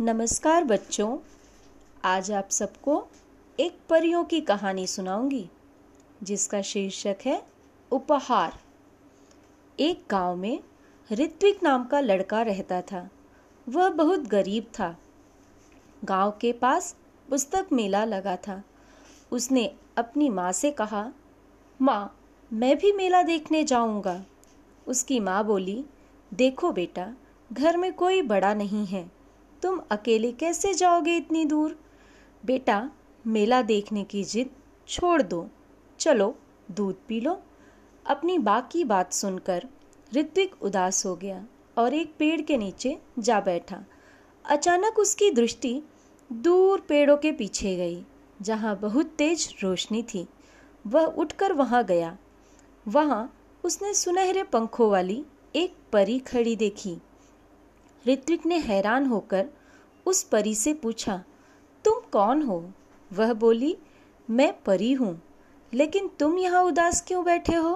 [0.00, 1.18] नमस्कार बच्चों,
[2.04, 3.06] आज आप सबको
[3.60, 5.48] एक परियों की कहानी सुनाऊँगी,
[6.22, 7.46] जिसका शीर्षक है
[7.90, 8.52] उपहार।
[9.80, 10.62] एक गाँव में
[11.12, 13.10] ऋत्विक नाम का लड़का रहता था।
[13.68, 14.98] वह बहुत गरीब था।
[16.04, 16.96] गाँव के पास
[17.30, 18.62] पुस्तक मेला लगा था।
[19.32, 21.12] उसने अपनी माँ से कहा,
[21.80, 22.20] माँ,
[22.52, 24.24] मैं भी मेला देखने जाऊँगा।
[24.86, 25.84] उसकी माँ बोली,
[26.34, 27.14] देखो बेटा,
[27.52, 29.13] घर में कोई बड़ा नहीं है।
[29.64, 31.78] तुम अकेले कैसे जाओगे इतनी दूर?
[32.44, 32.90] बेटा,
[33.26, 34.50] मेला देखने की जिद
[34.88, 35.48] छोड़ दो।
[35.98, 36.38] चलो,
[36.70, 37.42] दूध पी लो।
[38.06, 39.66] अपनी बाकी बात सुनकर
[40.14, 41.46] ऋत्विक उदास हो गया
[41.78, 43.84] और एक पेड़ के नीचे जा बैठा।
[44.44, 45.82] अचानक उसकी दृष्टि
[46.32, 48.04] दूर पेड़ों के पीछे गई,
[48.42, 50.28] जहाँ बहुत तेज रोशनी थी।
[50.86, 52.18] वह उठकर वहाँ गया।
[52.88, 55.24] वहाँ उसने सुनहरे पंखों वाली
[55.56, 56.96] एक परी खड़ी देखी।
[58.06, 59.46] ऋत्विक ने हैरान होकर
[60.06, 61.22] उस परी से पूछा,
[61.84, 62.64] तुम कौन हो?
[63.10, 63.76] वह बोली,
[64.28, 65.20] मैं परी हूँ,
[65.72, 67.72] लेकिन तुम यहाँ उदास क्यों बैठे हो?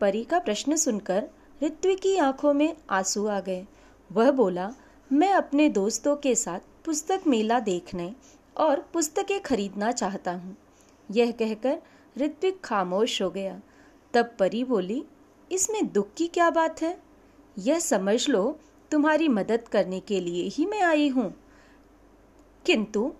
[0.00, 1.28] परी का प्रश्न सुनकर
[1.62, 3.66] ऋत्विक की आँखों में आँसू आ गए।
[4.10, 4.72] वह बोला,
[5.10, 8.14] मैं अपने दोस्तों के साथ पुस्तक मेला देखने
[8.56, 10.56] और पुस्तकें खरीदना चाहता हूँ।
[11.10, 11.78] यह कहकर
[12.16, 13.60] ऋत्विक खामोश हो गया।
[14.14, 15.04] तब परी बोली,
[15.52, 16.96] इसमें दुख की क्या बात है?
[17.58, 18.58] यह समझ लो
[18.90, 21.34] तुम्हारी मदद करने के लिए ही मैं आई हूँ।
[22.66, 23.12] किंतु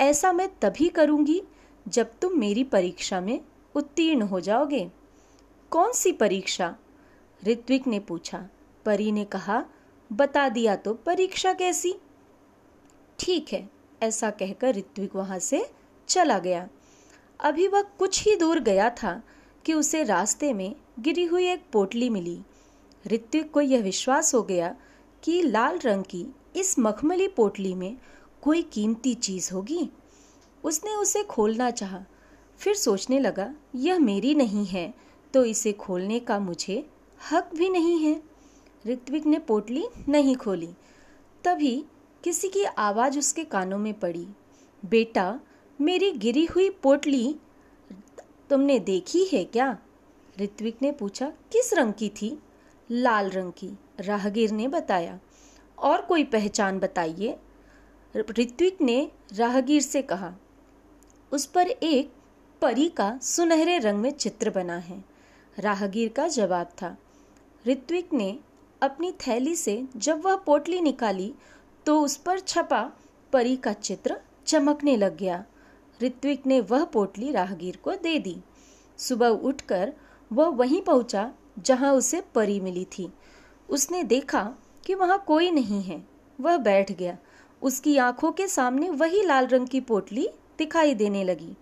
[0.00, 1.42] ऐसा मैं तभी करूँगी
[1.88, 3.40] जब तुम मेरी परीक्षा में
[3.74, 4.90] उत्तीर्ण हो जाओगे।
[5.70, 6.76] कौन सी परीक्षा?
[7.44, 8.48] ऋत्विक ने पूछा।
[8.84, 9.64] परी ने कहा,
[10.12, 11.94] बता दिया तो परीक्षा कैसी?
[13.18, 13.70] ठीक है,
[14.02, 15.70] ऐसा कहकर ऋत्विक वहाँ से
[16.08, 16.68] चला गया।
[17.40, 19.22] अभी वह कुछ ही दूर गया था
[19.64, 22.42] कि उसे रास्ते में गिरी हुई एक पोटली मिली।
[23.06, 24.76] ऋत्विक को यह विश्वास हो गया
[25.26, 27.96] कि लाल रंग की इस मखमली पोटली में
[28.42, 29.88] कोई कीमती चीज़ होगी?
[30.64, 32.04] उसने उसे खोलना चाहा।
[32.58, 34.94] फिर सोचने लगा, यह मेरी नहीं है
[35.34, 36.90] तो इसे खोलने का मुझे
[37.32, 38.22] हक भी नहीं है।
[38.86, 40.70] ऋत्विक ने पोटली नहीं खोली।
[41.44, 41.84] तभी
[42.24, 44.26] किसी की आवाज़ उसके कानों में पड़ी।
[44.84, 45.40] बेटा,
[45.80, 47.36] मेरी गिरी हुई पोटली
[48.50, 49.78] तुमने देखी है क्या?
[50.40, 52.38] ऋत्विक ने पूछा, किस रंग की थी?
[52.90, 53.70] लाल रंग की।
[54.00, 55.18] राहगीर ने बताया,
[55.78, 57.36] और कोई पहचान बताइए?
[58.14, 60.32] ऋत्विक ने राहगीर से कहा,
[61.32, 62.12] उस पर एक
[62.62, 65.04] परी का सुनहरे रंग में चित्र बना है।
[65.58, 66.96] राहगीर का जवाब था।
[67.64, 68.38] ऋत्विक ने
[68.82, 71.32] अपनी थैली से जब वह पोटली निकाली
[71.86, 72.82] तो उस पर छपा
[73.32, 74.16] परी का चित्र
[74.46, 75.44] चमकने लग गया।
[76.00, 78.36] ऋत्विक ने वह पोटली राहगीर को दे दी।
[78.98, 79.92] सुबह उठकर
[80.30, 83.12] वह वहीं पहुँचा जहाँ उसे परी मिली थी।
[83.68, 84.54] उसने देखा
[84.86, 86.08] कि वहाँ कोई नहीं है।
[86.40, 87.18] वह बैठ गया।
[87.62, 90.28] उसकी आँखों के सामने वही लाल रंग की पोटली
[90.58, 91.56] दिखाई देने लगी।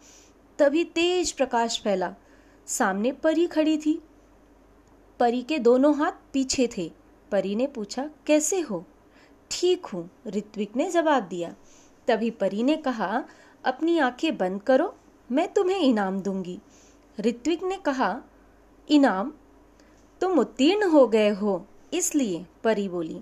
[0.58, 2.14] तभी तेज प्रकाश फैला।
[2.66, 4.02] सामने परी खड़ी थी।
[5.20, 6.92] परी के दोनों हाथ पीछे थे।
[7.30, 8.86] परी ने पूछा, कैसे हो?
[9.50, 11.54] ठीक हूँ, ऋत्विक ने जवाब दिया।
[12.08, 13.24] तभी परी ने कहा,
[13.64, 14.96] अपनी आँखें बंद करो,
[15.32, 16.60] मैं तुम्हें इनाम दूँगी।
[17.20, 18.22] ऋत्विक ने कहा,
[18.90, 19.32] इनाम?
[20.24, 23.20] तुम उत्तीर्ण हो गए हो। इसलिए परी बोली,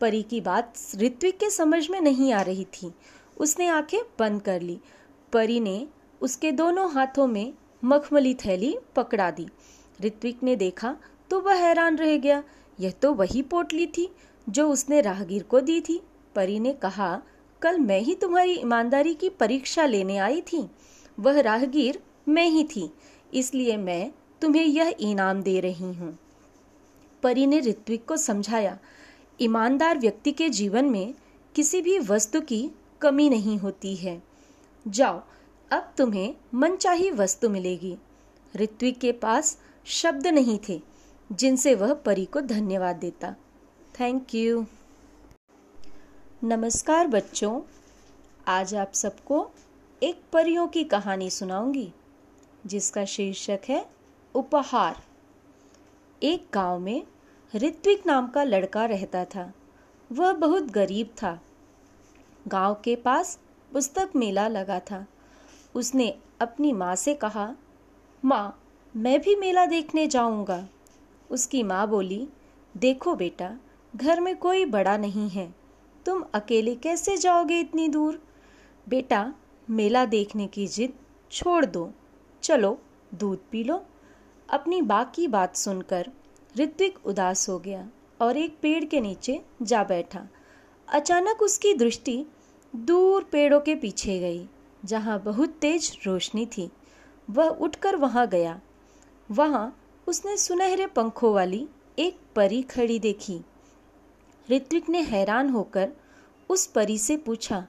[0.00, 2.90] परी की बात ऋत्विक के समझ में नहीं आ रही थी।
[3.36, 4.78] उसने आँखें बंद कर ली।
[5.32, 5.86] परी ने
[6.20, 7.52] उसके दोनों हाथों में
[7.84, 9.46] मखमली थैली पकड़ा दी।
[10.00, 10.96] ऋत्विक ने देखा
[11.30, 12.42] तो वह हैरान रह गया।
[12.80, 14.08] यह तो वही पोटली थी
[14.48, 16.00] जो उसने राहगीर को दी थी।
[16.34, 17.22] परी ने कहा,
[17.62, 20.68] कल मैं ही तुम्हारी ईमानदारी की परीक्षा लेने आई थी।
[21.18, 22.90] वह राहगीर मैं ही थी।
[23.34, 24.10] इसलिए मैं
[24.42, 26.18] तुम्हें यह इनाम दे रही हूँ।
[27.22, 28.78] परी ने ऋत्विक को समझाया,
[29.40, 31.14] ईमानदार व्यक्ति के जीवन में
[31.54, 32.70] किसी भी वस्तु की
[33.00, 34.22] कमी नहीं होती है।
[34.88, 35.22] जाओ,
[35.72, 37.96] अब तुम्हें मनचाही वस्तु मिलेगी।
[38.56, 40.82] ऋत्विक के पास शब्द नहीं थे,
[41.32, 43.36] जिनसे वह परी को धन्यवाद देता।
[44.00, 44.66] थैंक यू
[46.44, 47.62] नमस्कार बच्चों,
[48.48, 49.50] आज आप सबको
[50.02, 51.92] एक परियों की कहानी सुनाऊँगी,
[52.66, 53.86] जिसका शीर्षक है
[54.34, 55.02] उपहार।
[56.22, 57.06] एक गाँव में
[57.54, 59.52] ऋत्विक नाम का लड़का रहता था।
[60.12, 61.40] वह बहुत गरीब था।
[62.48, 63.38] गाँव के पास
[63.72, 65.06] पुस्तक मेला लगा था।
[65.74, 67.54] उसने अपनी माँ से कहा,
[68.24, 68.62] माँ,
[68.96, 70.68] मैं भी मेला देखने जाऊँगा।
[71.30, 72.28] उसकी माँ बोली,
[72.76, 73.56] देखो बेटा,
[73.96, 75.54] घर में कोई बड़ा नहीं है।
[76.06, 78.22] तुम अकेले कैसे जाओगे इतनी दूर?
[78.88, 79.34] बेटा,
[79.70, 80.92] मेला देखने की जिद
[81.32, 81.92] छोड़ दो।
[82.42, 82.78] चलो,
[83.14, 83.86] दूध पी लो।
[84.50, 86.10] अपनी बाकी बात सुनकर
[86.54, 87.88] ऋत्विक उदास हो गया
[88.20, 90.26] और एक पेड़ के नीचे जा बैठा।
[90.88, 92.24] अचानक उसकी दृष्टि
[92.74, 94.46] दूर पेड़ों के पीछे गई,
[94.84, 96.70] जहाँ बहुत तेज रोशनी थी।
[97.28, 98.60] वह उठकर वहाँ गया।
[99.28, 99.76] वहाँ
[100.06, 101.66] उसने सुनहरे पंखों वाली
[101.98, 103.40] एक परी खड़ी देखी।
[104.48, 105.92] ऋत्विक ने हैरान होकर
[106.50, 107.66] उस परी से पूछा,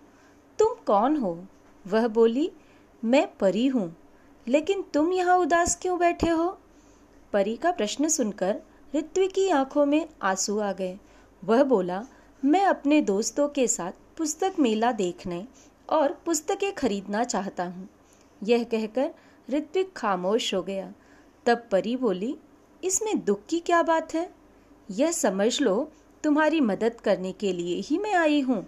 [0.60, 1.38] तुम कौन हो?
[1.86, 2.50] वह बोली,
[3.04, 3.96] मैं परी हूँ,
[4.48, 6.50] लेकिन तुम यहाँ उदास क्यों बैठे हो?
[7.34, 8.62] परी का प्रश्न सुनकर
[8.96, 11.00] ऋत्विक की आँखों में आँसू आ गए।
[11.44, 12.06] वह बोला,
[12.46, 15.48] मैं अपने दोस्तों के साथ पुस्तक मेला देखने
[15.90, 17.90] और पुस्तकें खरीदना चाहता हूँ।
[18.44, 19.14] यह कहकर
[19.50, 20.94] ऋत्विक खामोश हो गया।
[21.46, 22.38] तब परी बोली,
[22.84, 24.34] इसमें दुख की क्या बात है?
[24.92, 25.92] यह समझ लो,
[26.24, 28.68] तुम्हारी मदद करने के लिए ही मैं आई हूँ।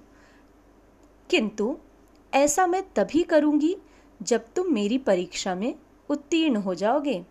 [1.30, 1.78] किंतु
[2.34, 3.78] ऐसा मैं तभी करूँगी
[4.22, 5.76] जब तुम मेरी परीक्षा में
[6.10, 7.26] उत्तीर्ण हो जाओगे।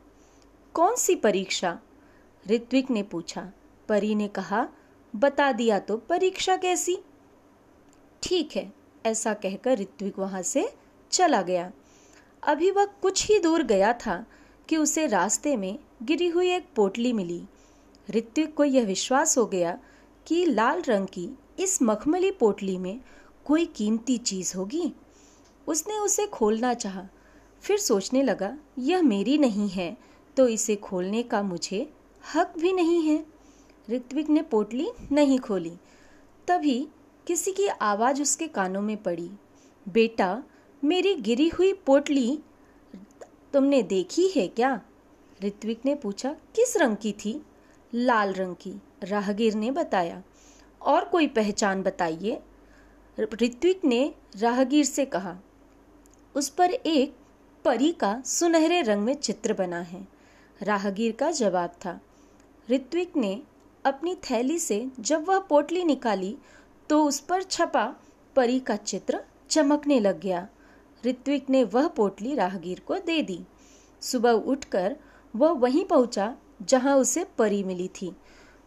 [0.74, 1.78] कौन सी परीक्षा?
[2.46, 3.52] ऋत्विक ने पूछा,
[3.88, 4.68] परी ने कहा,
[5.14, 6.98] बता दिया तो परीक्षा कैसी?
[8.22, 8.72] ठीक है,
[9.06, 10.68] ऐसा कहकर ऋत्विक वहाँ से
[11.10, 11.70] चला गया।
[12.42, 14.24] अभी वह कुछ ही दूर गया था
[14.68, 17.42] कि उसे रास्ते में गिरी हुई एक पोटली मिली।
[18.08, 19.78] ऋत्विक को यह विश्वास हो गया
[20.26, 21.28] कि लाल रंग की
[21.58, 23.00] इस मखमली पोटली में
[23.44, 24.92] कोई कीमती चीज़ होगी।
[25.66, 27.08] उसने उसे खोलना चाहा,
[27.62, 29.96] फिर सोचने लगा, यह मेरी नहीं है
[30.36, 31.92] तो इसे खोलने का मुझे
[32.34, 33.26] हक भी नहीं है।
[33.90, 35.76] ऋत्विक ने पोटली नहीं खोली।
[36.48, 36.88] तभी
[37.26, 39.30] किसी की आवाज़ उसके कानों में पड़ी।
[39.88, 40.42] बेटा,
[40.84, 42.38] मेरी गिरी हुई पोटली
[43.52, 44.80] तुमने देखी है क्या?
[45.44, 47.42] ऋत्विक ने पूछा, किस रंग की थी?
[47.94, 50.22] लाल रंग की, राहगीर ने बताया।
[50.82, 52.40] और कोई पहचान बताइए?
[53.20, 55.36] ऋत्विक ने राहगीर से कहा,
[56.34, 57.16] उस पर एक
[57.64, 60.08] परी का सुनहरे रंग में चित्र बना है।
[60.62, 62.00] राहगीर का जवाब था
[62.70, 63.42] ऋत्विक ने
[63.84, 66.36] अपनी थैली से जब वह पोटली निकाली
[66.88, 67.96] तो उस पर छपा
[68.36, 69.20] परी का चित्र
[69.50, 70.48] चमकने लग गया।
[71.06, 73.44] ऋत्विक ने वह पोटली राहगीर को दे दी।
[74.00, 74.96] सुबह उठकर
[75.36, 78.16] वह वहीं पहुँचा, जहाँ उसे परी मिली थी।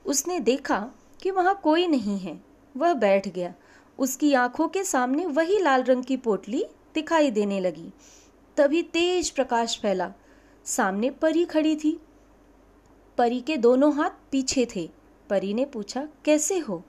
[0.05, 2.43] उसने देखा कि वहाँ कोई नहीं है।
[2.77, 3.53] वह बैठ गया।
[3.99, 6.65] उसकी आँखों के सामने वही लाल रंग की पोटली
[6.95, 7.91] दिखाई देने लगी।
[8.57, 10.13] तभी तेज प्रकाश फैला।
[10.65, 12.01] सामने परी खड़ी थी।
[13.17, 14.89] परी के दोनों हाथ पीछे थे।
[15.29, 16.83] परी ने पूछा, कैसे हो?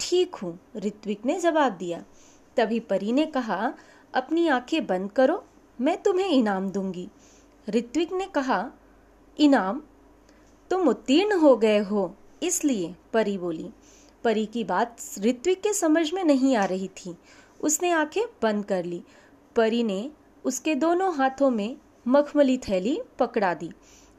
[0.00, 2.04] ठीक हूँ, ऋत्विक ने जवाब दिया।
[2.56, 3.74] तभी परी ने कहा,
[4.14, 5.44] अपनी आँखें बंद करो,
[5.80, 7.08] मैं तुम्हें इनाम दूँगी।
[7.68, 8.70] ऋत्विक ने कहा,
[9.38, 9.82] इनाम?
[10.70, 13.70] तुम उत्तीर्ण हो गए हो, इसलिए परी बोली।
[14.24, 17.16] परी की बात ऋत्विक के समझ में नहीं आ रही थी।
[17.60, 19.02] उसने आँखें बंद कर ली।
[19.56, 20.10] परी ने
[20.44, 21.76] उसके दोनों हाथों में
[22.08, 23.70] मखमली थैली पकड़ा दी।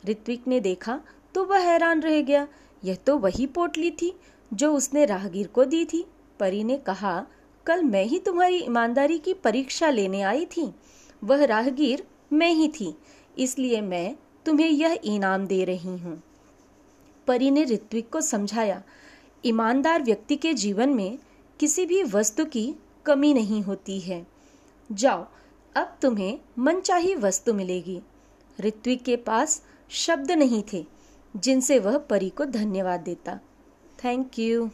[0.05, 1.01] ऋत्विक ने देखा
[1.37, 2.47] तो वह हैरान रह गया।
[2.83, 4.11] यह तो वही पोटली थी
[4.51, 6.03] जो उसने राहगीर को दी थी।
[6.39, 7.25] परी ने कहा,
[7.65, 10.65] कल मैं ही तुम्हारी ईमानदारी की परीक्षा लेने आई थी।
[11.23, 12.03] वह राहगीर
[12.33, 12.93] मैं ही थी,
[13.37, 16.23] इसलिए मैं तुम्हें यह इनाम दे रही हूँ।
[17.27, 18.81] परी ने ऋत्विक को समझाया,
[19.45, 21.17] ईमानदार व्यक्ति के जीवन में
[21.59, 22.73] किसी भी वस्तु की
[23.05, 24.25] कमी नहीं होती है।
[24.91, 25.25] जाओ,
[25.75, 28.01] अब तुम्हें मनचाही वस्तु मिलेगी।
[28.59, 30.85] ऋत्विक के पास शब्द नहीं थे।
[31.37, 33.39] जिनसे वह परी को धन्यवाद देता।
[34.03, 34.69] Thank you